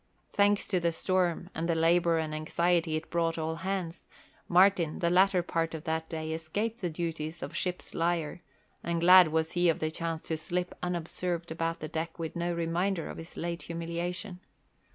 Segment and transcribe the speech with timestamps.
[0.33, 4.07] Thanks to the storm, and the labour and anxiety it brought all hands,
[4.47, 8.41] Martin, the latter part of that day, escaped the duties of ship's liar,
[8.81, 12.51] and glad was he of the chance to slip unobserved about the deck with no
[12.51, 14.39] reminder of his late humiliation.